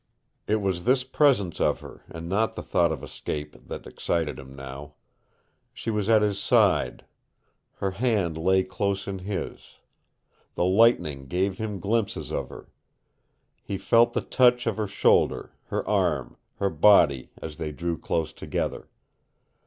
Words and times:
It 0.47 0.55
was 0.55 0.85
this 0.85 1.03
presence 1.03 1.59
of 1.61 1.81
her, 1.81 2.01
and 2.09 2.27
not 2.27 2.55
the 2.55 2.63
thought 2.63 2.91
of 2.91 3.03
escape, 3.03 3.55
that 3.67 3.85
exalted 3.85 4.39
him 4.39 4.55
now. 4.55 4.95
She 5.75 5.91
was 5.91 6.09
at 6.09 6.23
his 6.23 6.39
side. 6.39 7.05
Her 7.75 7.91
hand 7.91 8.35
lay 8.35 8.63
close 8.63 9.07
in 9.07 9.19
his. 9.19 9.75
The 10.55 10.65
lightning 10.65 11.27
gave 11.27 11.59
him 11.59 11.79
glimpses 11.79 12.31
of 12.31 12.49
her. 12.49 12.71
He 13.61 13.77
felt 13.77 14.13
the 14.13 14.21
touch 14.21 14.65
of 14.65 14.77
her 14.77 14.87
shoulder, 14.87 15.51
her 15.65 15.87
arm, 15.87 16.35
her 16.55 16.71
body, 16.71 17.29
as 17.39 17.57
they 17.57 17.71
drew 17.71 17.95
close 17.95 18.33
together. 18.33 18.89